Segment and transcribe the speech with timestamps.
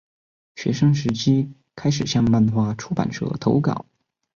[0.55, 3.85] 学生时期开始向漫画出版社投稿。